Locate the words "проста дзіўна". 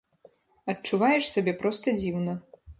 1.63-2.33